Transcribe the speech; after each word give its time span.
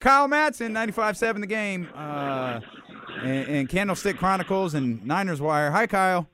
Kyle 0.00 0.28
Madson, 0.28 0.70
95.7 0.70 1.40
The 1.40 1.46
Game, 1.46 1.88
uh, 1.94 2.60
and, 3.22 3.48
and 3.48 3.68
Candlestick 3.68 4.16
Chronicles 4.16 4.74
and 4.74 5.04
Niners 5.04 5.40
Wire. 5.40 5.70
Hi, 5.72 5.86
Kyle. 5.86 6.28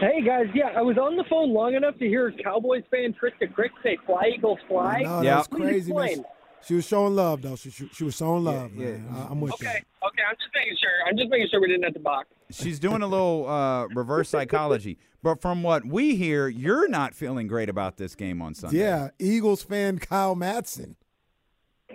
Hey 0.00 0.20
guys, 0.22 0.46
yeah, 0.54 0.68
I 0.76 0.82
was 0.82 0.98
on 0.98 1.16
the 1.16 1.24
phone 1.28 1.54
long 1.54 1.74
enough 1.74 1.98
to 1.98 2.06
hear 2.06 2.30
Cowboys 2.44 2.82
fan 2.90 3.14
Trista 3.14 3.50
Crick 3.52 3.72
say 3.82 3.96
"Fly 4.04 4.32
Eagles 4.36 4.58
Fly." 4.68 5.00
No, 5.02 5.22
Yeah. 5.22 5.30
that 5.30 5.38
was 5.38 5.48
Please 5.48 5.60
crazy, 5.90 5.92
man. 5.94 6.24
She 6.66 6.74
was 6.74 6.86
showing 6.86 7.14
love, 7.16 7.40
though. 7.42 7.56
She, 7.56 7.70
she, 7.70 7.88
she 7.92 8.04
was 8.04 8.14
showing 8.16 8.44
love, 8.44 8.74
yeah. 8.74 8.84
man. 8.92 9.08
I, 9.14 9.26
I'm 9.30 9.40
with 9.40 9.54
Okay, 9.54 9.64
you. 9.64 10.08
okay, 10.08 10.22
I'm 10.28 10.36
just 10.36 10.50
making 10.54 10.76
sure. 10.80 10.90
I'm 11.08 11.16
just 11.16 11.30
making 11.30 11.48
sure 11.50 11.60
we 11.62 11.68
didn't 11.68 11.84
have 11.84 11.94
to 11.94 12.00
box. 12.00 12.28
She's 12.50 12.78
doing 12.78 13.00
a 13.02 13.06
little 13.06 13.48
uh, 13.48 13.86
reverse 13.88 14.28
psychology. 14.28 14.98
But 15.22 15.40
from 15.40 15.62
what 15.62 15.86
we 15.86 16.16
hear, 16.16 16.46
you're 16.48 16.88
not 16.88 17.14
feeling 17.14 17.46
great 17.46 17.68
about 17.70 17.96
this 17.96 18.14
game 18.14 18.42
on 18.42 18.54
Sunday. 18.54 18.78
Yeah, 18.80 19.08
Eagles 19.18 19.62
fan 19.62 19.98
Kyle 19.98 20.36
Madson. 20.36 20.96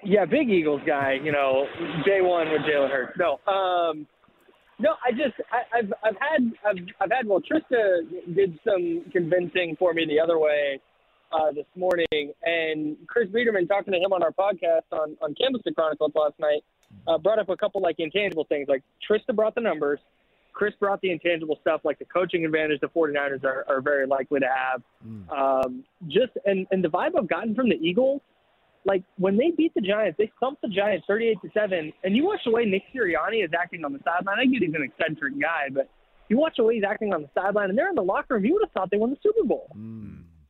Yeah, 0.04 0.25
big 0.25 0.49
Eagles 0.49 0.81
guy. 0.86 1.20
You 1.23 1.31
know, 1.31 1.65
day 2.05 2.21
one 2.21 2.52
with 2.52 2.62
Jalen 2.62 2.89
Hurts. 2.89 3.17
No, 3.17 3.39
um, 3.52 4.08
no, 4.80 4.95
I 5.05 5.12
just 5.12 5.35
I, 5.52 5.77
I've 5.77 5.94
I've 6.03 6.17
had 6.20 6.52
I've 6.66 6.84
I've 6.99 7.12
had 7.12 7.27
well, 7.27 7.41
Trista 7.41 8.02
did 8.35 8.59
some 8.66 9.05
convincing 9.11 9.75
for 9.77 9.94
me 9.94 10.05
the 10.05 10.20
other 10.20 10.39
way 10.39 10.80
uh, 11.31 11.52
this 11.52 11.67
morning, 11.75 12.34
and 12.44 12.98
Chris 13.08 13.30
Biderman 13.30 13.67
talking 13.67 13.94
to 13.94 13.99
him 13.99 14.13
on 14.13 14.23
our 14.23 14.31
podcast 14.31 14.91
on 14.91 15.17
on 15.22 15.35
Candlestick 15.35 15.75
Chronicles 15.75 16.11
last 16.16 16.39
night 16.39 16.63
uh, 17.08 17.17
brought 17.17 17.39
up 17.39 17.49
a 17.49 17.58
couple 17.58 17.81
like 17.81 17.95
intangible 17.99 18.45
things. 18.45 18.67
Like 18.67 18.83
Trista 19.09 19.36
brought 19.36 19.55
the 19.55 19.61
numbers. 19.61 19.99
Chris 20.53 20.73
brought 20.80 20.99
the 21.02 21.11
intangible 21.11 21.58
stuff 21.61 21.81
like 21.83 21.97
the 21.97 22.05
coaching 22.05 22.45
advantage 22.45 22.81
the 22.81 22.88
49ers 22.88 23.44
are, 23.44 23.66
are 23.70 23.81
very 23.81 24.05
likely 24.05 24.39
to 24.41 24.47
have. 24.47 24.81
Um, 25.31 25.83
just 26.08 26.33
and, 26.45 26.67
and 26.72 26.83
the 26.83 26.89
vibe 26.89 27.11
I've 27.17 27.30
gotten 27.30 27.55
from 27.55 27.70
the 27.70 27.75
Eagles, 27.75 28.22
like 28.85 29.03
when 29.17 29.38
they 29.38 29.52
beat 29.52 29.73
the 29.76 29.81
Giants, 29.81 30.17
they 30.17 30.31
thumped 30.40 30.62
the 30.62 30.67
Giants 30.67 31.05
38 31.08 31.38
to 31.44 31.49
7. 31.53 31.94
And 32.03 32.16
you 32.16 32.26
watch 32.26 32.39
the 32.45 32.52
way 32.52 32.66
Nick 32.66 32.84
Sirianni 32.94 33.44
is 33.45 33.52
acting 33.59 33.85
on 33.85 33.94
the 33.94 33.99
sideline. 34.03 34.39
I 34.39 34.45
get 34.45 34.61
he's 34.61 34.73
an 34.73 34.81
eccentric 34.83 35.39
guy, 35.39 35.69
but 35.72 35.89
you 36.30 36.38
watch 36.39 36.53
the 36.58 36.64
way 36.64 36.75
he's 36.75 36.83
acting 36.83 37.14
on 37.14 37.22
the 37.22 37.30
sideline, 37.36 37.70
and 37.70 37.78
they're 37.78 37.89
in 37.89 37.95
the 37.95 38.02
locker 38.03 38.36
room. 38.36 38.45
You 38.45 38.53
would 38.53 38.64
have 38.64 38.72
thought 38.72 38.89
they 38.89 38.97
won 38.97 39.11
the 39.11 39.17
Super 39.22 39.45
Bowl. 39.47 39.67
Hmm. 39.73 40.08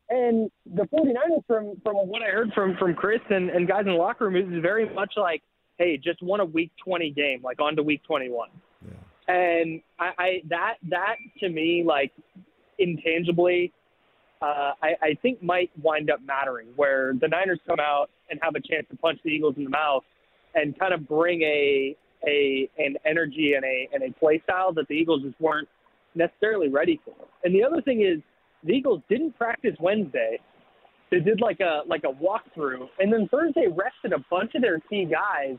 And 0.08 0.50
the 0.66 0.82
49ers, 0.82 1.44
from, 1.46 1.80
from 1.82 1.96
what 2.08 2.22
I 2.22 2.26
heard 2.26 2.52
from, 2.54 2.76
from 2.78 2.94
Chris 2.94 3.20
and, 3.30 3.48
and 3.50 3.66
guys 3.66 3.82
in 3.86 3.92
the 3.92 3.98
locker 3.98 4.28
room, 4.28 4.36
is 4.36 4.62
very 4.62 4.92
much 4.94 5.14
like, 5.16 5.42
hey, 5.78 5.96
just 5.96 6.22
won 6.22 6.40
a 6.40 6.44
Week 6.44 6.70
20 6.84 7.10
game, 7.12 7.40
like 7.42 7.60
on 7.60 7.76
to 7.76 7.82
Week 7.82 8.02
21 8.06 8.48
Yeah. 8.84 8.90
and 9.34 9.80
I, 9.98 10.10
I 10.18 10.42
that 10.50 10.74
that 10.90 11.16
to 11.40 11.48
me 11.48 11.82
like 11.86 12.12
intangibly 12.78 13.72
uh, 14.42 14.72
I, 14.82 14.88
I 15.00 15.14
think 15.22 15.42
might 15.42 15.70
wind 15.82 16.10
up 16.10 16.20
mattering 16.26 16.68
where 16.76 17.14
the 17.20 17.28
Niners 17.28 17.60
come 17.66 17.78
out 17.80 18.10
and 18.30 18.40
have 18.42 18.54
a 18.56 18.60
chance 18.60 18.86
to 18.90 18.96
punch 18.96 19.20
the 19.24 19.30
Eagles 19.30 19.54
in 19.56 19.64
the 19.64 19.70
mouth 19.70 20.02
and 20.54 20.78
kind 20.78 20.92
of 20.92 21.08
bring 21.08 21.42
a 21.42 21.96
a 22.26 22.68
an 22.78 22.96
energy 23.04 23.54
and 23.54 23.64
a 23.64 23.88
and 23.92 24.02
a 24.02 24.18
play 24.18 24.40
style 24.44 24.72
that 24.72 24.88
the 24.88 24.94
Eagles 24.94 25.22
just 25.22 25.40
weren't 25.40 25.68
necessarily 26.14 26.68
ready 26.68 27.00
for. 27.04 27.14
And 27.44 27.54
the 27.54 27.62
other 27.64 27.80
thing 27.82 28.02
is 28.02 28.20
the 28.64 28.72
Eagles 28.72 29.00
didn't 29.08 29.36
practice 29.38 29.74
Wednesday. 29.80 30.38
They 31.10 31.20
did 31.20 31.40
like 31.40 31.60
a 31.60 31.82
like 31.86 32.02
a 32.04 32.12
walkthrough, 32.12 32.86
and 32.98 33.12
then 33.12 33.28
Thursday 33.30 33.66
rested 33.68 34.12
a 34.12 34.24
bunch 34.30 34.54
of 34.54 34.62
their 34.62 34.80
key 34.90 35.04
guys. 35.04 35.56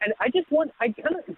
And 0.00 0.14
I 0.20 0.28
just 0.28 0.50
want 0.50 0.70
I 0.80 0.86
kind 0.86 1.16
of 1.16 1.36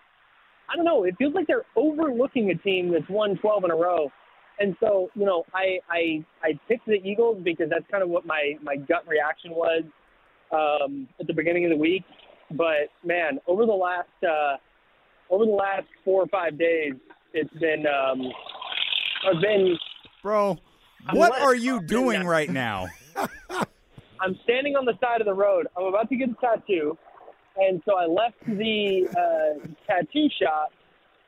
I 0.71 0.77
don't 0.77 0.85
know. 0.85 1.05
It 1.05 1.17
feels 1.19 1.35
like 1.35 1.47
they're 1.47 1.67
overlooking 1.75 2.51
a 2.51 2.55
team 2.55 2.93
that's 2.93 3.09
won 3.09 3.37
12 3.39 3.65
in 3.65 3.71
a 3.73 3.77
row. 3.77 4.13
And 4.61 4.77
so, 4.79 5.09
you 5.15 5.25
know, 5.25 5.45
I 5.55 5.79
I 5.89 6.25
I 6.43 6.59
picked 6.69 6.87
the 6.87 7.01
Eagles 7.03 7.39
because 7.43 7.71
that's 7.71 7.85
kind 7.91 8.03
of 8.03 8.11
what 8.11 8.27
my 8.27 8.55
my 8.63 8.77
gut 8.77 9.09
reaction 9.09 9.53
was 9.53 9.85
um, 10.53 11.09
at 11.19 11.27
the 11.27 11.33
beginning 11.33 11.65
of 11.65 11.71
the 11.71 11.77
week. 11.77 12.05
But 12.51 12.91
man, 13.05 13.39
over 13.47 13.65
the 13.65 13.73
last 13.73 14.09
uh, 14.23 14.57
over 15.33 15.47
the 15.47 15.53
last 15.53 15.87
four 16.05 16.23
or 16.23 16.27
five 16.27 16.59
days, 16.59 16.93
it's 17.33 17.53
been 17.55 17.85
um, 17.87 18.21
I've 19.27 19.41
been 19.41 19.79
Bro, 20.23 20.59
what 21.13 21.41
are 21.41 21.55
you 21.55 21.81
doing 21.81 22.27
right 22.27 22.51
now? 22.51 22.89
I'm 24.21 24.39
standing 24.45 24.77
on 24.77 24.85
the 24.85 24.95
side 25.01 25.21
of 25.21 25.27
the 25.27 25.35
road. 25.35 25.69
I'm 25.77 25.85
about 25.85 26.11
to 26.11 26.17
get 26.17 26.29
a 26.29 26.35
tattoo, 26.35 26.99
and 27.57 27.81
so 27.87 27.97
I 27.97 28.05
left 28.05 28.37
the 28.47 29.09
uh, 29.11 29.67
tattoo 29.87 30.29
shop, 30.41 30.71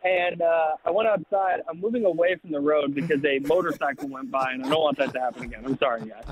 and 0.05 0.43
uh, 0.43 0.77
I 0.85 0.91
went 0.91 1.09
outside. 1.09 1.61
I'm 1.69 1.81
moving 1.81 2.05
away 2.05 2.37
from 2.37 2.51
the 2.53 2.61
road 2.61 2.95
because 2.95 3.25
a 3.25 3.39
motorcycle 3.41 4.09
went 4.09 4.31
by, 4.31 4.53
and 4.53 4.65
I 4.65 4.69
don't 4.69 4.81
want 4.81 4.99
that 4.99 5.13
to 5.13 5.21
happen 5.21 5.45
again. 5.45 5.63
I'm 5.65 5.79
sorry, 5.79 6.03
guys. 6.09 6.25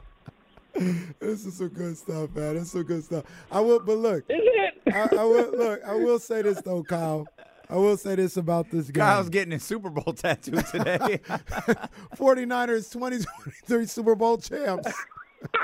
This 1.18 1.46
is 1.46 1.56
some 1.58 1.68
good 1.68 1.96
stuff, 1.98 2.34
man. 2.34 2.54
This 2.54 2.64
is 2.64 2.70
some 2.72 2.82
good 2.84 3.04
stuff. 3.04 3.24
I 3.50 3.60
will, 3.60 3.80
but 3.80 3.98
look, 3.98 4.24
Is 4.28 4.40
it? 4.40 4.94
I, 4.94 5.08
I 5.16 5.24
will 5.24 5.50
look. 5.50 5.80
I 5.84 5.94
will 5.94 6.18
say 6.18 6.42
this 6.42 6.60
though, 6.62 6.82
Kyle. 6.82 7.26
I 7.68 7.76
will 7.76 7.96
say 7.96 8.16
this 8.16 8.36
about 8.36 8.70
this 8.70 8.90
game. 8.90 9.02
Kyle's 9.02 9.28
getting 9.28 9.52
his 9.52 9.62
Super 9.62 9.90
Bowl 9.90 10.12
tattoo 10.12 10.60
today. 10.70 11.20
49ers 12.16 12.90
2023 12.92 13.86
Super 13.86 14.16
Bowl 14.16 14.38
champs. 14.38 14.92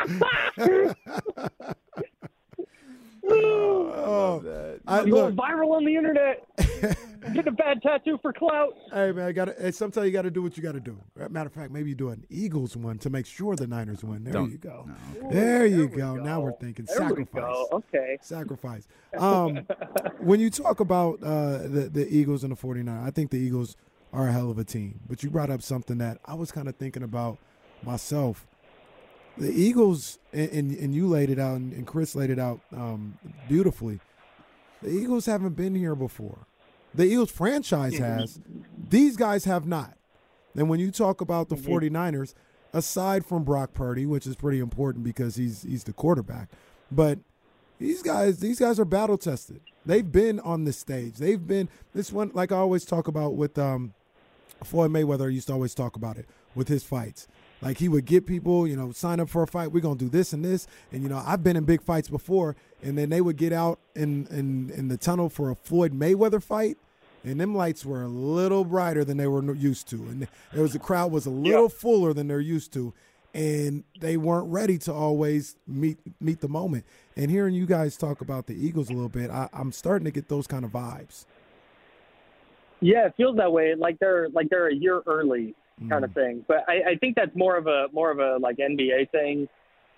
oh, 3.29 4.79
I, 4.87 4.99
I'm 5.01 5.07
look, 5.07 5.35
going 5.35 5.37
viral 5.37 5.73
on 5.77 5.85
the 5.85 5.97
internet. 5.97 6.47
Get 7.35 7.49
a 7.49 7.51
bad 7.51 7.83
tattoo 7.83 8.19
for 8.23 8.33
clout. 8.33 8.75
hey 8.93 9.11
man, 9.11 9.27
I 9.27 9.33
got 9.33 9.47
to. 9.47 9.73
Sometimes 9.73 10.07
you 10.07 10.13
got 10.13 10.23
to 10.23 10.31
do 10.31 10.43
what 10.43 10.57
you 10.57 10.63
got 10.63 10.73
to 10.73 10.81
do. 10.81 10.97
Matter 11.29 11.49
of 11.49 11.53
fact, 11.53 11.73
maybe 11.73 11.89
you 11.89 11.97
do 11.97 12.11
an 12.11 12.25
Eagles 12.31 12.77
one 12.77 12.99
to 12.99 13.11
make 13.11 13.27
sure 13.27 13.57
the 13.57 13.67
Niners 13.67 14.05
win. 14.05 14.23
There 14.23 14.33
Don't- 14.33 14.51
you 14.53 14.59
go. 14.59 14.89
no. 15.21 15.31
There 15.31 15.67
you 15.67 15.89
go. 15.89 16.15
Now 16.17 16.41
we're 16.41 16.53
thinking 16.53 16.85
There 16.85 17.01
we 17.03 17.09
sacrifice. 17.09 17.43
go. 17.43 17.69
Okay. 17.73 18.19
Sacrifice. 18.23 18.87
Um, 19.17 19.67
when 20.19 20.41
you 20.41 20.51
talk 20.51 20.81
about 20.81 21.23
uh, 21.23 21.59
the 21.67 21.89
the 21.91 22.07
Eagles 22.15 22.43
and 22.45 22.53
the 22.53 22.57
49, 22.57 23.03
I 23.03 23.11
think 23.11 23.31
the 23.31 23.39
Eagles 23.39 23.75
are 24.13 24.29
a 24.29 24.33
hell 24.33 24.51
of 24.51 24.59
a 24.59 24.65
team. 24.65 25.01
But 25.09 25.23
you 25.23 25.31
brought 25.31 25.49
up 25.49 25.63
something 25.63 25.97
that 25.99 26.19
I 26.27 26.35
was 26.35 26.53
kind 26.53 26.69
of 26.69 26.77
thinking 26.77 27.03
about 27.03 27.39
myself. 27.83 28.47
The 29.39 29.53
Eagles, 29.53 30.19
and, 30.33 30.51
and, 30.51 30.77
and 30.79 30.95
you 30.95 31.07
laid 31.07 31.31
it 31.31 31.39
out, 31.39 31.57
and, 31.57 31.73
and 31.73 31.87
Chris 31.87 32.15
laid 32.15 32.31
it 32.31 32.39
out 32.39 32.61
um, 32.75 33.19
beautifully. 33.49 34.01
The 34.83 34.91
Eagles 34.91 35.27
haven't 35.27 35.57
been 35.57 35.75
here 35.75 35.95
before. 35.95 36.47
The 36.95 37.05
Eagles 37.05 37.31
franchise 37.31 37.99
has. 37.99 38.41
These 38.89 39.17
guys 39.17 39.45
have 39.45 39.67
not. 39.67 39.95
And 40.57 40.71
when 40.71 40.81
you 40.81 40.91
talk 40.91 41.21
about 41.21 41.51
the 41.51 41.57
49ers, 41.57 42.33
aside 42.73 43.27
from 43.27 43.45
Brock 43.45 43.75
Purdy, 43.75 44.07
which 44.07 44.27
is 44.27 44.37
pretty 44.37 44.59
important 44.59 45.05
because 45.05 45.37
he's 45.37 45.63
he's 45.63 45.85
the 45.85 45.93
quarterback, 45.93 46.49
but 46.91 47.19
these 47.79 48.03
guys 48.03 48.39
these 48.41 48.59
guys 48.59 48.81
are 48.81 48.85
battle 48.85 49.19
tested. 49.19 49.61
They've 49.85 50.11
been 50.11 50.41
on 50.41 50.65
the 50.65 50.73
stage. 50.73 51.17
They've 51.17 51.45
been 51.45 51.69
this 51.95 52.13
one 52.13 52.31
like 52.35 52.53
I 52.53 52.57
always 52.57 52.85
talk 52.85 53.09
about 53.09 53.35
with 53.35 53.59
um 53.59 53.95
Floyd 54.65 54.91
Mayweather 54.91 55.27
I 55.27 55.31
used 55.31 55.49
to 55.49 55.53
always 55.53 55.75
talk 55.75 55.97
about 55.97 56.17
it 56.17 56.27
with 56.55 56.69
his 56.69 56.83
fights. 56.83 57.29
Like 57.63 57.79
he 57.79 57.89
would 57.89 58.05
get 58.05 58.27
people, 58.27 58.67
you 58.67 58.77
know, 58.77 58.93
sign 58.93 59.19
up 59.21 59.29
for 59.29 59.43
a 59.43 59.47
fight. 59.47 59.73
We're 59.73 59.81
gonna 59.81 59.97
do 59.97 60.09
this 60.09 60.33
and 60.33 60.45
this, 60.45 60.67
and 60.93 61.03
you 61.03 61.09
know, 61.09 61.23
I've 61.25 61.43
been 61.43 61.57
in 61.57 61.65
big 61.65 61.83
fights 61.83 62.09
before, 62.09 62.55
and 62.83 62.99
then 62.99 63.09
they 63.09 63.21
would 63.21 63.37
get 63.37 63.53
out 63.53 63.79
in 63.95 64.27
in 64.31 64.71
in 64.71 64.89
the 64.89 64.97
tunnel 64.97 65.29
for 65.29 65.51
a 65.51 65.55
Floyd 65.55 65.93
Mayweather 65.93 66.43
fight, 66.43 66.77
and 67.25 67.41
them 67.41 67.55
lights 67.55 67.85
were 67.85 68.03
a 68.03 68.09
little 68.09 68.65
brighter 68.65 69.05
than 69.05 69.17
they 69.17 69.27
were 69.27 69.55
used 69.55 69.89
to, 69.89 69.97
and 69.97 70.29
there 70.53 70.63
was 70.63 70.75
the 70.75 70.79
crowd 70.79 71.11
was 71.11 71.25
a 71.25 71.31
little 71.31 71.69
fuller 71.69 72.13
than 72.13 72.29
they're 72.29 72.41
used 72.41 72.75
to, 72.75 72.93
and 73.33 73.85
they 74.01 74.19
weren't 74.19 74.51
ready 74.51 74.77
to 74.79 74.93
always 74.93 75.57
meet 75.67 75.99
meet 76.21 76.41
the 76.41 76.49
moment. 76.49 76.85
And 77.17 77.31
hearing 77.31 77.55
you 77.55 77.65
guys 77.65 77.97
talk 77.97 78.21
about 78.21 78.47
the 78.47 78.55
Eagles 78.55 78.91
a 78.91 78.93
little 78.93 79.09
bit, 79.09 79.31
I, 79.31 79.49
I'm 79.55 79.73
starting 79.73 80.05
to 80.05 80.11
get 80.11 80.29
those 80.29 80.47
kind 80.47 80.65
of 80.65 80.73
vibes. 80.73 81.25
Yeah, 82.81 83.07
it 83.07 83.15
feels 83.17 83.39
that 83.39 83.51
way. 83.51 83.75
Like 83.75 83.99
they're 83.99 84.29
like 84.29 84.51
they're 84.51 84.69
a 84.69 84.75
year 84.75 85.01
early 85.07 85.55
kind 85.89 86.05
of 86.05 86.11
mm. 86.11 86.15
thing. 86.15 86.45
But 86.49 86.65
I, 86.69 86.93
I 86.93 86.97
think 86.97 87.17
that's 87.17 87.35
more 87.35 87.57
of 87.57 87.67
a 87.67 87.87
more 87.93 88.11
of 88.11 88.19
a 88.19 88.39
like 88.41 88.57
NBA 88.57 89.11
thing 89.11 89.49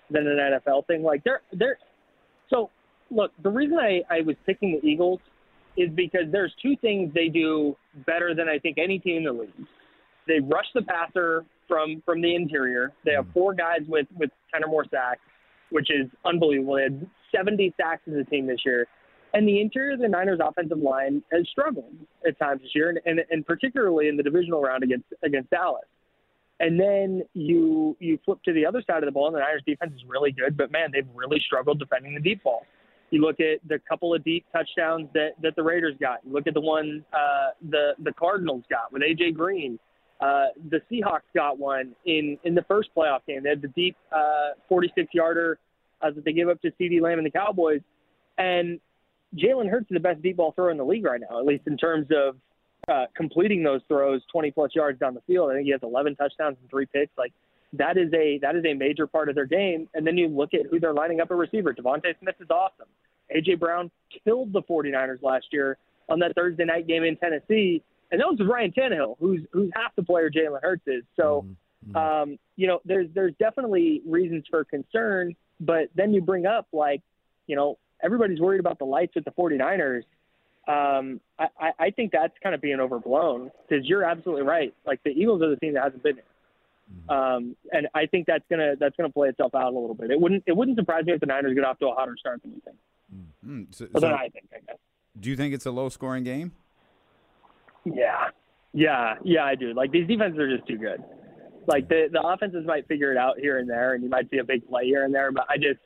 than 0.09 0.27
an 0.27 0.37
NFL 0.37 0.87
thing. 0.87 1.03
Like 1.03 1.23
they're 1.23 1.41
they're 1.53 1.77
so 2.49 2.69
look, 3.11 3.31
the 3.43 3.49
reason 3.49 3.77
I, 3.77 4.01
I 4.09 4.21
was 4.21 4.35
picking 4.45 4.79
the 4.81 4.87
Eagles 4.87 5.19
is 5.77 5.89
because 5.95 6.31
there's 6.31 6.53
two 6.61 6.75
things 6.81 7.13
they 7.13 7.27
do 7.29 7.75
better 8.05 8.33
than 8.35 8.49
I 8.49 8.59
think 8.59 8.77
any 8.77 8.99
team 8.99 9.17
in 9.17 9.23
the 9.23 9.31
league. 9.31 9.67
They 10.27 10.39
rush 10.39 10.65
the 10.73 10.81
passer 10.81 11.45
from 11.67 12.01
from 12.05 12.21
the 12.21 12.35
interior. 12.35 12.91
They 13.05 13.13
have 13.13 13.25
mm. 13.25 13.33
four 13.33 13.53
guys 13.53 13.81
with 13.87 14.07
with 14.17 14.29
ten 14.53 14.63
or 14.63 14.67
more 14.67 14.85
sacks, 14.89 15.21
which 15.69 15.89
is 15.89 16.09
unbelievable. 16.25 16.75
They 16.75 16.83
had 16.83 17.07
70 17.35 17.73
sacks 17.77 18.01
as 18.07 18.15
a 18.15 18.23
team 18.23 18.47
this 18.47 18.59
year. 18.65 18.87
And 19.33 19.47
the 19.47 19.61
interior 19.61 19.93
of 19.93 19.99
the 19.99 20.07
Niners 20.07 20.39
offensive 20.43 20.79
line 20.79 21.21
has 21.31 21.47
struggled 21.51 21.93
at 22.27 22.37
times 22.39 22.61
this 22.61 22.71
year, 22.73 22.89
and, 22.89 22.99
and, 23.05 23.19
and 23.29 23.45
particularly 23.45 24.07
in 24.07 24.17
the 24.17 24.23
divisional 24.23 24.61
round 24.61 24.83
against 24.83 25.05
against 25.23 25.49
Dallas. 25.51 25.85
And 26.59 26.79
then 26.79 27.23
you 27.33 27.95
you 27.99 28.19
flip 28.25 28.39
to 28.43 28.53
the 28.53 28.65
other 28.65 28.83
side 28.85 29.03
of 29.03 29.07
the 29.07 29.11
ball, 29.11 29.27
and 29.27 29.35
the 29.35 29.39
Niners 29.39 29.61
defense 29.65 29.93
is 29.95 30.01
really 30.07 30.31
good, 30.31 30.57
but 30.57 30.71
man, 30.71 30.89
they've 30.91 31.07
really 31.13 31.39
struggled 31.45 31.79
defending 31.79 32.15
the 32.15 32.21
deep 32.21 32.43
ball. 32.43 32.65
You 33.11 33.21
look 33.21 33.39
at 33.39 33.59
the 33.67 33.79
couple 33.87 34.13
of 34.13 34.23
deep 34.23 34.45
touchdowns 34.51 35.07
that, 35.13 35.29
that 35.41 35.55
the 35.55 35.63
Raiders 35.63 35.95
got. 35.99 36.19
You 36.25 36.33
look 36.33 36.47
at 36.47 36.53
the 36.53 36.61
one 36.61 37.05
uh, 37.13 37.51
the 37.69 37.93
the 38.03 38.13
Cardinals 38.13 38.63
got 38.69 38.91
with 38.91 39.03
AJ 39.03 39.35
Green. 39.35 39.79
Uh, 40.19 40.47
the 40.69 40.81
Seahawks 40.91 41.21
got 41.33 41.57
one 41.57 41.95
in 42.05 42.37
in 42.43 42.55
the 42.55 42.63
first 42.63 42.89
playoff 42.95 43.19
game. 43.27 43.43
They 43.43 43.49
had 43.49 43.61
the 43.61 43.69
deep 43.69 43.95
uh, 44.11 44.49
46 44.67 45.07
yarder 45.13 45.59
uh, 46.01 46.11
that 46.11 46.25
they 46.25 46.33
gave 46.33 46.49
up 46.49 46.61
to 46.61 46.71
CeeDee 46.71 47.01
Lamb 47.01 47.19
and 47.19 47.25
the 47.25 47.31
Cowboys. 47.31 47.81
And 48.37 48.79
Jalen 49.35 49.69
Hurts 49.69 49.89
is 49.89 49.95
the 49.95 49.99
best 49.99 50.21
deep 50.21 50.37
ball 50.37 50.51
thrower 50.53 50.71
in 50.71 50.77
the 50.77 50.85
league 50.85 51.05
right 51.05 51.21
now, 51.21 51.39
at 51.39 51.45
least 51.45 51.67
in 51.67 51.77
terms 51.77 52.07
of 52.11 52.35
uh, 52.87 53.05
completing 53.15 53.63
those 53.63 53.81
throws 53.87 54.21
20 54.31 54.51
plus 54.51 54.71
yards 54.73 54.99
down 54.99 55.13
the 55.13 55.21
field. 55.21 55.51
I 55.51 55.55
think 55.55 55.65
he 55.65 55.71
has 55.71 55.81
11 55.83 56.15
touchdowns 56.15 56.57
and 56.59 56.69
three 56.69 56.85
picks. 56.87 57.15
Like 57.17 57.33
that 57.73 57.97
is 57.97 58.11
a 58.13 58.39
that 58.41 58.55
is 58.55 58.65
a 58.65 58.73
major 58.73 59.05
part 59.05 59.29
of 59.29 59.35
their 59.35 59.45
game. 59.45 59.87
And 59.93 60.05
then 60.07 60.17
you 60.17 60.27
look 60.27 60.53
at 60.53 60.61
who 60.69 60.79
they're 60.79 60.93
lining 60.93 61.21
up 61.21 61.29
a 61.29 61.35
receiver. 61.35 61.73
DeVonta 61.73 62.17
Smith 62.19 62.35
is 62.39 62.49
awesome. 62.49 62.87
AJ 63.35 63.59
Brown 63.59 63.91
killed 64.23 64.53
the 64.53 64.63
49ers 64.63 65.21
last 65.21 65.45
year 65.51 65.77
on 66.07 66.19
that 66.19 66.33
Thursday 66.35 66.65
night 66.65 66.87
game 66.87 67.03
in 67.03 67.15
Tennessee, 67.17 67.83
and 68.11 68.19
that 68.19 68.25
was 68.25 68.39
Ryan 68.43 68.71
Tannehill, 68.71 69.17
who's 69.19 69.41
who's 69.51 69.69
half 69.75 69.95
the 69.95 70.01
player 70.01 70.31
Jalen 70.31 70.61
Hurts 70.61 70.83
is. 70.87 71.03
So, 71.15 71.45
Mm-hmm. 71.87 71.95
um, 71.95 72.39
you 72.57 72.67
know, 72.67 72.81
there's 72.83 73.07
there's 73.13 73.33
definitely 73.39 74.01
reasons 74.05 74.43
for 74.49 74.65
concern. 74.65 75.33
But 75.61 75.89
then 75.95 76.13
you 76.13 76.21
bring 76.21 76.45
up 76.45 76.67
like, 76.73 77.01
you 77.47 77.55
know, 77.55 77.77
everybody's 78.03 78.39
worried 78.39 78.59
about 78.59 78.79
the 78.79 78.85
lights 78.85 79.15
with 79.15 79.25
the 79.25 79.31
49ers. 79.31 80.03
Um, 80.67 81.19
I, 81.39 81.47
I, 81.59 81.71
I 81.79 81.89
think 81.91 82.11
that's 82.11 82.33
kind 82.43 82.53
of 82.53 82.61
being 82.61 82.79
overblown 82.79 83.51
because 83.67 83.85
you're 83.85 84.03
absolutely 84.03 84.43
right. 84.43 84.73
Like 84.85 85.01
the 85.03 85.09
Eagles 85.09 85.41
are 85.41 85.49
the 85.49 85.55
team 85.55 85.73
that 85.73 85.83
hasn't 85.83 86.03
been 86.03 86.15
here. 86.15 86.23
Um, 87.07 87.55
and 87.71 87.87
I 87.93 88.05
think 88.07 88.25
that's 88.25 88.43
gonna 88.49 88.75
that's 88.79 88.95
gonna 88.95 89.11
play 89.11 89.29
itself 89.29 89.53
out 89.53 89.73
a 89.73 89.79
little 89.79 89.93
bit. 89.93 90.11
It 90.11 90.19
wouldn't 90.19 90.43
it 90.47 90.55
wouldn't 90.55 90.77
surprise 90.77 91.05
me 91.05 91.13
if 91.13 91.19
the 91.19 91.27
Niners 91.27 91.53
get 91.53 91.63
off 91.63 91.77
to 91.79 91.87
a 91.87 91.93
hotter 91.93 92.15
start 92.17 92.41
than 92.41 92.53
we 92.53 92.59
think. 92.61 92.77
Mm, 93.45 93.75
so, 93.75 93.87
so 93.93 93.99
then 93.99 94.13
I 94.13 94.29
think, 94.29 94.45
I 94.53 94.59
guess. 94.65 94.77
do 95.19 95.29
you 95.29 95.35
think 95.35 95.53
it's 95.53 95.65
a 95.65 95.71
low 95.71 95.89
scoring 95.89 96.23
game? 96.23 96.51
Yeah, 97.85 98.29
yeah, 98.73 99.15
yeah. 99.23 99.43
I 99.43 99.55
do. 99.55 99.73
Like 99.73 99.91
these 99.91 100.07
defenses 100.07 100.39
are 100.39 100.55
just 100.55 100.67
too 100.67 100.77
good. 100.77 101.03
Like 101.67 101.89
the 101.89 102.09
the 102.11 102.21
offenses 102.21 102.65
might 102.65 102.87
figure 102.87 103.11
it 103.11 103.17
out 103.17 103.39
here 103.39 103.59
and 103.59 103.69
there, 103.69 103.93
and 103.93 104.03
you 104.03 104.09
might 104.09 104.29
see 104.29 104.37
a 104.37 104.43
big 104.43 104.67
play 104.67 104.85
here 104.85 105.03
and 105.03 105.13
there. 105.13 105.31
But 105.31 105.45
I 105.49 105.57
just 105.57 105.79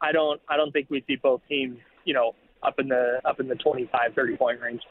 I 0.00 0.12
don't 0.12 0.40
I 0.48 0.56
don't 0.56 0.72
think 0.72 0.88
we 0.90 1.04
see 1.06 1.16
both 1.16 1.40
teams 1.48 1.78
you 2.04 2.14
know 2.14 2.34
up 2.62 2.78
in 2.78 2.88
the 2.88 3.20
up 3.24 3.40
in 3.40 3.48
the 3.48 3.54
25, 3.56 4.14
30 4.14 4.36
point 4.36 4.60
range. 4.60 4.82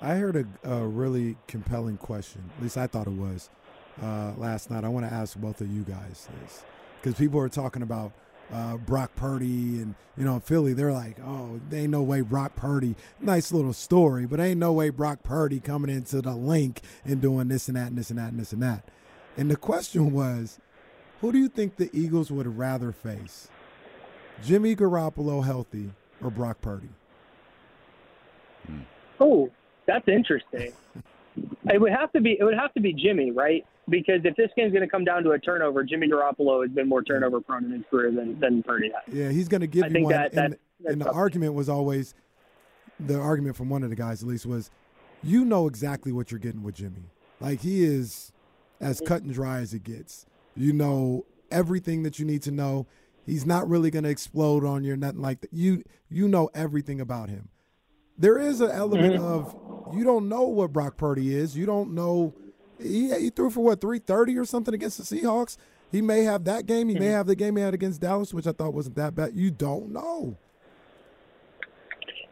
I 0.00 0.16
heard 0.16 0.36
a, 0.36 0.70
a 0.70 0.86
really 0.86 1.36
compelling 1.48 1.96
question. 1.96 2.50
At 2.56 2.62
least 2.62 2.76
I 2.76 2.86
thought 2.86 3.06
it 3.06 3.14
was 3.14 3.48
uh, 4.02 4.32
last 4.36 4.70
night. 4.70 4.84
I 4.84 4.88
want 4.88 5.08
to 5.08 5.12
ask 5.12 5.36
both 5.36 5.60
of 5.60 5.70
you 5.70 5.82
guys 5.82 6.28
this 6.42 6.64
because 7.00 7.18
people 7.18 7.40
are 7.40 7.48
talking 7.48 7.82
about 7.82 8.12
uh, 8.52 8.76
Brock 8.76 9.10
Purdy 9.16 9.80
and 9.80 9.94
you 10.16 10.24
know 10.24 10.38
Philly. 10.40 10.72
They're 10.74 10.92
like, 10.92 11.18
oh, 11.24 11.60
there 11.70 11.80
ain't 11.80 11.90
no 11.90 12.02
way 12.02 12.20
Brock 12.20 12.56
Purdy. 12.56 12.94
Nice 13.20 13.52
little 13.52 13.72
story, 13.72 14.26
but 14.26 14.38
ain't 14.38 14.60
no 14.60 14.72
way 14.72 14.90
Brock 14.90 15.22
Purdy 15.22 15.60
coming 15.60 15.90
into 15.90 16.20
the 16.20 16.34
Linc 16.34 16.80
and 17.04 17.20
doing 17.20 17.48
this 17.48 17.68
and 17.68 17.76
that 17.76 17.88
and 17.88 17.98
this 17.98 18.10
and 18.10 18.18
that 18.18 18.30
and 18.30 18.40
this 18.40 18.52
and 18.52 18.62
that. 18.62 18.88
And 19.36 19.50
the 19.50 19.56
question 19.56 20.12
was, 20.12 20.58
who 21.20 21.32
do 21.32 21.38
you 21.38 21.48
think 21.48 21.76
the 21.76 21.90
Eagles 21.92 22.30
would 22.30 22.46
rather 22.58 22.92
face, 22.92 23.48
Jimmy 24.44 24.76
Garoppolo 24.76 25.44
healthy 25.44 25.90
or 26.22 26.30
Brock 26.30 26.60
Purdy? 26.60 26.88
Hmm. 28.66 28.80
Oh, 29.20 29.50
that's 29.86 30.06
interesting. 30.08 30.72
it 31.70 31.80
would 31.80 31.92
have 31.92 32.12
to 32.12 32.20
be 32.20 32.36
it 32.38 32.44
would 32.44 32.58
have 32.58 32.72
to 32.74 32.80
be 32.80 32.92
Jimmy, 32.92 33.30
right? 33.30 33.64
Because 33.88 34.20
if 34.24 34.34
this 34.36 34.50
game's 34.56 34.72
going 34.72 34.82
to 34.82 34.88
come 34.88 35.04
down 35.04 35.22
to 35.22 35.30
a 35.30 35.38
turnover, 35.38 35.84
Jimmy 35.84 36.08
Garoppolo 36.08 36.62
has 36.62 36.72
been 36.72 36.88
more 36.88 37.04
turnover 37.04 37.40
prone 37.40 37.64
in 37.64 37.70
his 37.70 37.82
career 37.90 38.10
than 38.10 38.38
than 38.40 38.62
Purdy 38.62 38.90
has. 38.90 39.14
Yeah, 39.14 39.30
he's 39.30 39.48
going 39.48 39.60
to 39.60 39.66
give 39.66 39.84
I 39.84 39.86
you 39.88 39.92
think 39.92 40.04
one. 40.06 40.12
that- 40.12 40.32
and 40.34 40.52
that- 40.52 40.60
that's 40.80 40.92
and 40.92 41.00
the 41.00 41.06
something. 41.06 41.20
argument 41.20 41.54
was 41.54 41.68
always 41.70 42.14
the 43.00 43.18
argument 43.18 43.56
from 43.56 43.70
one 43.70 43.82
of 43.82 43.88
the 43.88 43.96
guys, 43.96 44.22
at 44.22 44.28
least, 44.28 44.44
was 44.44 44.70
you 45.22 45.44
know 45.44 45.66
exactly 45.66 46.12
what 46.12 46.30
you're 46.30 46.40
getting 46.40 46.62
with 46.62 46.74
Jimmy. 46.74 47.10
Like 47.40 47.60
he 47.60 47.82
is 47.82 48.32
as 48.80 48.98
mm-hmm. 48.98 49.06
cut 49.06 49.22
and 49.22 49.32
dry 49.32 49.60
as 49.60 49.72
it 49.72 49.84
gets. 49.84 50.26
You 50.54 50.72
know 50.72 51.24
everything 51.50 52.02
that 52.02 52.18
you 52.18 52.24
need 52.24 52.42
to 52.42 52.50
know. 52.50 52.86
He's 53.26 53.44
not 53.44 53.68
really 53.68 53.90
going 53.90 54.04
to 54.04 54.10
explode 54.10 54.64
on 54.64 54.84
you, 54.84 54.94
or 54.94 54.96
nothing 54.96 55.20
like 55.20 55.40
that. 55.42 55.52
You 55.52 55.82
you 56.08 56.28
know 56.28 56.48
everything 56.54 57.00
about 57.00 57.28
him. 57.28 57.48
There 58.16 58.38
is 58.38 58.60
an 58.60 58.70
element 58.70 59.14
Mm-hmm. 59.16 59.24
of 59.24 59.54
you 59.96 60.04
don't 60.04 60.28
know 60.28 60.42
what 60.42 60.72
Brock 60.72 60.96
Purdy 60.96 61.34
is. 61.34 61.56
You 61.56 61.66
don't 61.66 61.92
know. 61.94 62.34
He, 62.80 63.12
he 63.18 63.30
threw 63.30 63.50
for 63.50 63.60
what 63.64 63.80
three 63.80 63.98
thirty 63.98 64.36
or 64.38 64.44
something 64.44 64.72
against 64.74 64.98
the 64.98 65.04
Seahawks. 65.04 65.56
He 65.92 66.00
may 66.02 66.24
have 66.24 66.44
that 66.44 66.66
game. 66.66 66.88
He 66.88 66.94
may 66.94 67.00
Mm-hmm. 67.06 67.10
have 67.14 67.26
the 67.26 67.36
game 67.36 67.56
he 67.56 67.62
had 67.62 67.74
against 67.74 68.00
Dallas, 68.00 68.32
which 68.34 68.46
I 68.46 68.52
thought 68.52 68.74
wasn't 68.74 68.96
that 68.96 69.14
bad. 69.14 69.34
You 69.34 69.50
don't 69.50 69.90
know. 69.92 70.36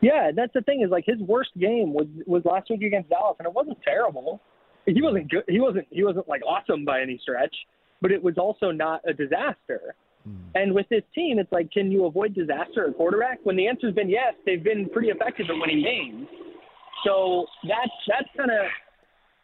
Yeah, 0.01 0.31
that's 0.35 0.53
the 0.53 0.61
thing 0.63 0.83
is 0.83 0.91
like 0.91 1.05
his 1.07 1.19
worst 1.21 1.51
game 1.59 1.93
was 1.95 2.07
was 2.27 2.43
last 2.45 2.69
week 2.71 2.83
against 2.83 3.09
Dallas, 3.11 3.37
and 3.39 3.47
it 3.47 3.55
wasn't 3.55 3.79
terrible. 3.83 4.41
He 4.87 5.01
wasn't 5.01 5.31
good. 5.31 5.45
He 5.49 5.61
wasn't 5.61 5.87
he 5.91 6.05
wasn't 6.05 6.29
like 6.29 6.43
awesome 6.43 6.85
by 6.85 7.01
any 7.01 7.19
stretch, 7.23 7.55
but 8.03 8.11
it 8.11 8.23
was 8.23 8.37
also 8.37 8.71
not 8.71 9.01
a 9.09 9.15
disaster. 9.15 9.95
Hmm. 10.25 10.37
And 10.55 10.75
with 10.75 10.89
this 10.89 11.03
team, 11.15 11.39
it's 11.39 11.53
like, 11.53 11.71
can 11.71 11.91
you 11.91 12.07
avoid 12.07 12.35
disaster 12.35 12.89
at 12.89 12.97
quarterback? 12.97 13.41
When 13.45 13.57
the 13.57 13.67
answer's 13.67 13.95
been 13.95 14.09
yes, 14.09 14.35
they've 14.47 14.63
been 14.63 14.89
pretty 14.89 15.09
effective 15.09 15.47
at 15.49 15.57
winning 15.57 15.83
games. 15.83 16.27
So 17.05 17.47
that's 17.63 17.93
that's 18.09 18.29
kind 18.37 18.51
of 18.51 18.67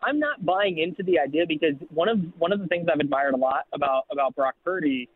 I'm 0.02 0.18
not 0.18 0.44
buying 0.44 0.78
into 0.78 1.02
the 1.02 1.18
idea 1.18 1.44
because 1.46 1.74
one 1.92 2.08
of 2.08 2.18
one 2.38 2.52
of 2.52 2.60
the 2.60 2.66
things 2.66 2.88
I've 2.92 3.00
admired 3.00 3.34
a 3.34 3.36
lot 3.36 3.66
about 3.72 4.04
about 4.10 4.34
Brock 4.34 4.54
Purdy 4.64 5.08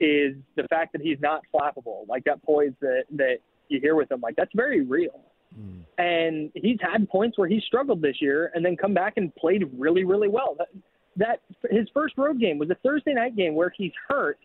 is 0.00 0.36
the 0.56 0.62
fact 0.70 0.92
that 0.92 1.02
he's 1.02 1.18
not 1.20 1.42
flappable. 1.52 2.06
Like 2.08 2.24
that 2.24 2.42
poise 2.42 2.72
that 2.80 3.04
that 3.16 3.38
you 3.68 3.80
hear 3.80 3.96
with 3.96 4.10
him, 4.10 4.20
like 4.20 4.36
that's 4.36 4.52
very 4.54 4.82
real. 4.84 5.20
Hmm. 5.54 5.80
And 5.98 6.50
he's 6.54 6.78
had 6.80 7.08
points 7.08 7.38
where 7.38 7.48
he 7.48 7.60
struggled 7.66 8.02
this 8.02 8.16
year 8.20 8.52
and 8.54 8.64
then 8.64 8.76
come 8.76 8.94
back 8.94 9.14
and 9.16 9.34
played 9.34 9.64
really, 9.76 10.04
really 10.04 10.28
well. 10.28 10.56
That, 10.58 10.68
that 11.16 11.40
his 11.70 11.88
first 11.92 12.14
road 12.16 12.38
game 12.38 12.58
was 12.58 12.70
a 12.70 12.76
Thursday 12.76 13.14
night 13.14 13.34
game 13.34 13.54
where 13.54 13.72
he's 13.76 13.92
hurt, 14.08 14.38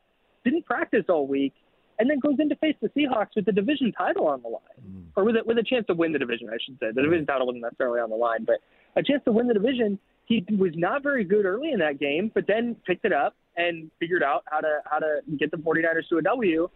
didn't 0.44 0.66
practice 0.66 1.06
all 1.10 1.28
week, 1.28 1.54
and 2.00 2.10
then 2.10 2.20
goes 2.20 2.36
in 2.40 2.50
to 2.50 2.56
face 2.56 2.76
the 2.82 2.90
Seahawks 2.90 3.36
with 3.36 3.46
the 3.46 3.52
division 3.52 3.92
title 3.92 4.28
on 4.28 4.42
the 4.42 4.50
line, 4.50 4.62
mm. 4.86 5.04
or 5.16 5.24
with 5.24 5.36
a, 5.36 5.44
with 5.46 5.58
a 5.58 5.64
chance 5.64 5.86
to 5.88 5.94
win 5.94 6.12
the 6.12 6.20
division, 6.20 6.50
I 6.50 6.58
should 6.64 6.78
say. 6.80 6.88
The 6.94 7.02
division 7.02 7.26
title 7.26 7.48
wasn't 7.48 7.64
necessarily 7.64 8.00
on 8.00 8.10
the 8.10 8.16
line, 8.16 8.46
but 8.46 8.58
a 8.96 9.04
chance 9.04 9.24
to 9.26 9.32
win 9.32 9.48
the 9.48 9.54
division. 9.54 10.00
He 10.26 10.46
was 10.58 10.72
not 10.76 11.04
very 11.04 11.24
good 11.24 11.46
early 11.46 11.72
in 11.72 11.80
that 11.80 12.00
game, 12.00 12.32
but 12.34 12.46
then 12.48 12.76
picked 12.88 13.06
it 13.06 13.14
up 13.14 13.36
and 13.58 13.92
figured 14.00 14.24
out 14.24 14.44
how 14.46 14.62
to 14.62 14.80
how 14.86 15.00
to 15.00 15.20
get 15.38 15.52
the 15.52 15.58
49ers 15.58 16.08
to 16.10 16.18
a 16.18 16.22
W. 16.22 16.70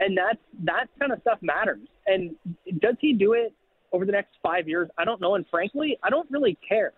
And 0.00 0.16
that's 0.16 0.38
that 0.64 0.86
kind 0.98 1.12
of 1.12 1.20
stuff 1.20 1.38
matters. 1.40 1.86
And 2.06 2.34
does 2.80 2.96
he 3.00 3.12
do 3.12 3.32
it 3.32 3.52
over 3.92 4.04
the 4.04 4.12
next 4.12 4.30
five 4.42 4.68
years? 4.68 4.88
I 4.98 5.04
don't 5.04 5.20
know. 5.20 5.34
And 5.36 5.44
frankly, 5.50 5.98
I 6.02 6.10
don't 6.10 6.30
really 6.30 6.58
care. 6.68 6.92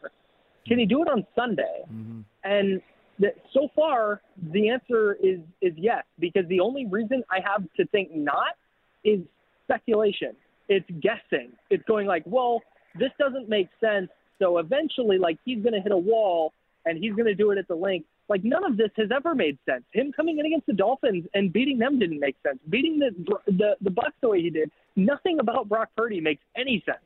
Can 0.67 0.79
he 0.79 0.87
do 0.87 1.03
it 1.03 1.09
on 1.09 1.27
Sunday? 1.35 1.83
Mm-hmm. 1.93 2.21
And 2.45 2.81
the, 3.21 3.29
so 3.53 3.69
far, 3.77 4.23
the 4.51 4.71
answer 4.71 5.17
is 5.23 5.41
is 5.61 5.75
yes, 5.77 6.05
because 6.19 6.47
the 6.49 6.61
only 6.61 6.87
reason 6.87 7.23
I 7.31 7.39
have 7.45 7.63
to 7.77 7.87
think 7.87 8.15
not 8.15 8.57
is 9.05 9.21
speculation. 9.65 10.35
It's 10.69 10.89
guessing. 11.01 11.53
It's 11.69 11.85
going 11.85 12.07
like, 12.07 12.23
well, 12.27 12.63
this 12.99 13.11
doesn't 13.19 13.49
make 13.49 13.69
sense. 13.81 14.09
So 14.39 14.59
eventually, 14.59 15.19
like 15.19 15.39
he's 15.45 15.63
going 15.63 15.75
to 15.75 15.81
hit 15.81 15.93
a 15.93 15.99
wall 15.99 16.55
and 16.87 16.97
he's 16.97 17.13
going 17.13 17.27
to 17.27 17.35
do 17.35 17.51
it 17.51 17.59
at 17.59 17.69
the 17.69 17.75
Linc. 17.75 18.07
Like 18.29 18.43
none 18.43 18.65
of 18.65 18.77
this 18.77 18.91
has 18.97 19.09
ever 19.15 19.35
made 19.35 19.59
sense. 19.69 19.83
Him 19.93 20.13
coming 20.13 20.39
in 20.39 20.47
against 20.47 20.67
the 20.67 20.73
Dolphins 20.73 21.27
and 21.35 21.53
beating 21.53 21.79
them 21.79 21.99
didn't 21.99 22.21
make 22.21 22.37
sense. 22.47 22.59
Beating 22.71 22.99
the 22.99 23.11
the 23.47 23.77
the 23.83 23.91
Bucs 23.91 24.13
the 24.23 24.31
way 24.31 24.41
he 24.41 24.51
did, 24.51 24.71
nothing 24.97 25.41
about 25.41 25.69
Brock 25.69 25.91
Purdy 25.97 26.21
makes 26.21 26.43
any 26.57 26.83
sense. 26.87 27.05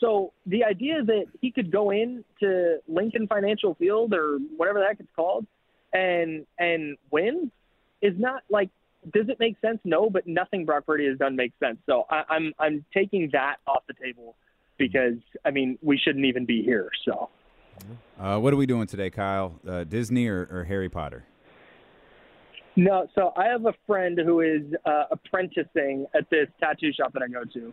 So 0.00 0.32
the 0.44 0.64
idea 0.64 1.02
that 1.02 1.24
he 1.40 1.50
could 1.50 1.70
go 1.70 1.90
in 1.90 2.24
to 2.40 2.78
Lincoln 2.86 3.26
Financial 3.26 3.74
Field 3.74 4.12
or 4.12 4.38
whatever 4.56 4.80
the 4.80 4.86
heck 4.86 5.00
it's 5.00 5.08
called 5.16 5.46
and 5.92 6.46
and 6.58 6.96
win 7.10 7.50
is 8.02 8.14
not 8.18 8.42
like 8.50 8.70
does 9.14 9.28
it 9.28 9.38
make 9.38 9.56
sense? 9.60 9.78
No, 9.84 10.10
but 10.10 10.26
nothing 10.26 10.64
Brock 10.64 10.84
Purdy 10.84 11.06
has 11.06 11.16
done 11.16 11.36
makes 11.36 11.54
sense. 11.60 11.78
So 11.86 12.04
I, 12.10 12.24
I'm 12.28 12.52
I'm 12.58 12.84
taking 12.92 13.30
that 13.32 13.56
off 13.66 13.84
the 13.86 13.94
table 13.94 14.36
because 14.78 15.14
I 15.44 15.50
mean 15.50 15.78
we 15.82 15.96
shouldn't 15.98 16.26
even 16.26 16.44
be 16.44 16.62
here. 16.62 16.90
So 17.04 17.30
Uh, 18.18 18.38
what 18.38 18.52
are 18.52 18.56
we 18.56 18.66
doing 18.66 18.86
today, 18.86 19.10
Kyle? 19.10 19.60
Uh, 19.66 19.84
Disney 19.84 20.26
or, 20.28 20.48
or 20.50 20.64
Harry 20.64 20.88
Potter? 20.88 21.24
no, 22.78 23.06
so 23.14 23.32
I 23.36 23.46
have 23.46 23.64
a 23.64 23.74
friend 23.86 24.18
who 24.18 24.40
is 24.40 24.62
uh, 24.84 25.04
apprenticing 25.10 26.06
at 26.14 26.28
this 26.30 26.48
tattoo 26.60 26.92
shop 26.92 27.12
that 27.14 27.22
I 27.22 27.28
go 27.28 27.44
to. 27.54 27.72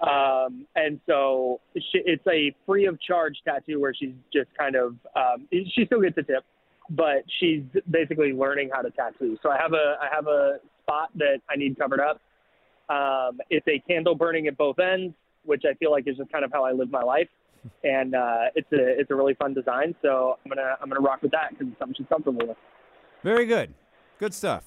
Um, 0.00 0.66
and 0.74 1.00
so 1.06 1.60
she, 1.76 2.02
it's 2.04 2.26
a 2.26 2.54
free 2.66 2.86
of 2.86 3.00
charge 3.00 3.36
tattoo 3.44 3.80
where 3.80 3.94
she's 3.94 4.14
just 4.32 4.48
kind 4.58 4.76
of 4.76 4.96
um, 5.16 5.48
she 5.50 5.86
still 5.86 6.00
gets 6.00 6.18
a 6.18 6.22
tip, 6.22 6.44
but 6.90 7.24
she's 7.40 7.62
basically 7.90 8.32
learning 8.32 8.70
how 8.72 8.82
to 8.82 8.90
tattoo. 8.90 9.38
So 9.42 9.50
I 9.50 9.56
have 9.58 9.72
a 9.72 9.96
I 10.00 10.14
have 10.14 10.26
a 10.26 10.58
spot 10.82 11.10
that 11.16 11.40
I 11.48 11.56
need 11.56 11.78
covered 11.78 12.00
up. 12.00 12.20
Um, 12.88 13.40
it's 13.48 13.66
a 13.66 13.82
candle 13.88 14.14
burning 14.14 14.46
at 14.46 14.58
both 14.58 14.78
ends, 14.78 15.14
which 15.44 15.62
I 15.64 15.74
feel 15.74 15.90
like 15.90 16.06
is 16.06 16.16
just 16.16 16.30
kind 16.30 16.44
of 16.44 16.52
how 16.52 16.64
I 16.64 16.72
live 16.72 16.90
my 16.90 17.02
life, 17.02 17.28
and 17.82 18.14
uh, 18.14 18.50
it's 18.54 18.70
a 18.72 19.00
it's 19.00 19.10
a 19.10 19.14
really 19.14 19.34
fun 19.34 19.54
design. 19.54 19.94
So 20.02 20.38
I'm 20.44 20.50
gonna 20.50 20.76
I'm 20.82 20.88
gonna 20.88 21.00
rock 21.00 21.22
with 21.22 21.30
that 21.30 21.50
because 21.50 21.68
it's 21.68 21.78
something 21.78 21.94
she's 21.96 22.08
comfortable 22.08 22.46
with. 22.46 22.56
Very 23.22 23.46
good. 23.46 23.72
Good 24.18 24.34
stuff. 24.34 24.64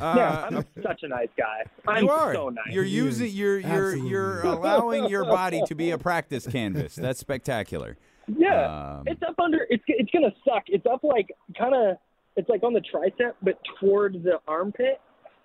Uh, 0.00 0.14
yeah, 0.16 0.44
I'm 0.50 0.64
such 0.82 1.02
a 1.02 1.08
nice 1.08 1.28
guy. 1.36 1.62
I'm 1.86 2.04
you 2.04 2.10
are. 2.10 2.34
so 2.34 2.48
nice. 2.48 2.72
You're 2.74 2.84
using 2.84 3.30
you're 3.30 3.58
you're 3.58 3.68
Absolutely. 3.90 4.10
you're 4.10 4.42
allowing 4.42 5.08
your 5.08 5.24
body 5.24 5.62
to 5.66 5.74
be 5.74 5.90
a 5.90 5.98
practice 6.08 6.46
canvas. 6.46 6.94
That's 6.94 7.20
spectacular. 7.20 7.96
Yeah, 8.28 8.96
Um, 8.98 9.04
it's 9.06 9.20
up 9.22 9.34
under. 9.38 9.66
It's 9.68 9.82
it's 9.88 10.10
gonna 10.10 10.32
suck. 10.44 10.64
It's 10.68 10.86
up 10.86 11.02
like 11.04 11.30
kind 11.58 11.74
of. 11.74 11.96
It's 12.36 12.48
like 12.48 12.62
on 12.62 12.72
the 12.72 12.80
tricep, 12.80 13.32
but 13.42 13.58
toward 13.80 14.22
the 14.22 14.38
armpit. 14.48 15.00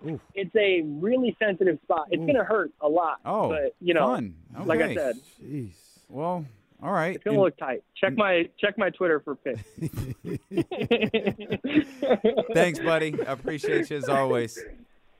Oof. 0.08 0.20
it's 0.32 0.54
a 0.54 0.82
really 1.00 1.36
sensitive 1.40 1.78
spot. 1.82 2.06
It's 2.12 2.22
Ooh. 2.22 2.26
gonna 2.26 2.44
hurt 2.44 2.70
a 2.80 2.88
lot. 2.88 3.18
Oh, 3.26 3.48
but 3.48 3.74
you 3.80 3.94
know, 3.94 4.06
fun. 4.06 4.34
like 4.64 4.80
I 4.80 4.94
said, 4.94 5.16
Jeez. 5.42 5.72
Well, 6.08 6.46
all 6.82 6.92
right. 6.92 7.14
it's 7.16 7.24
gonna 7.24 7.40
look 7.40 7.56
tight. 7.56 7.82
Check 7.96 8.16
my 8.16 8.48
check 8.58 8.76
my 8.78 8.90
Twitter 8.90 9.20
for 9.20 9.34
pics. 9.36 9.62
Thanks, 12.54 12.78
buddy. 12.80 13.14
I 13.26 13.32
appreciate 13.32 13.90
you 13.90 13.96
as 13.98 14.08
always. 14.08 14.58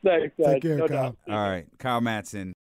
Thanks, 0.05 0.35
guys. 0.39 0.55
Take 0.55 0.63
care, 0.63 0.77
No 0.79 0.89
Kyle. 0.89 1.03
doubt. 1.03 1.17
All 1.29 1.51
right, 1.51 1.67
Kyle 1.79 2.01
Madson. 2.01 2.55